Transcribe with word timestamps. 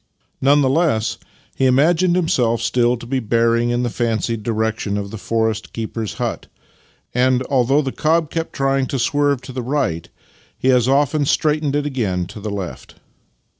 None 0.41 0.61
the 0.63 0.67
less, 0.71 1.19
he 1.55 1.67
imagined 1.67 2.15
himself 2.15 2.59
still 2.59 2.97
to 2.97 3.05
be 3.05 3.19
bearing 3.19 3.69
in 3.69 3.83
the 3.83 3.89
fancied 3.91 4.41
direction 4.41 4.97
of 4.97 5.11
the 5.11 5.17
forest 5.19 5.73
keeper's 5.73 6.15
hut, 6.15 6.47
and, 7.13 7.43
although 7.51 7.83
the 7.83 7.91
cob 7.91 8.31
kept 8.31 8.53
trying 8.53 8.87
to 8.87 8.97
swerve 8.97 9.41
to 9.43 9.51
the 9.51 9.61
right, 9.61 10.09
he 10.57 10.71
as 10.71 10.87
often 10.87 11.23
straightened 11.25 11.75
it 11.75 11.85
again 11.85 12.25
to 12.25 12.39
the 12.39 12.49
left. 12.49 12.95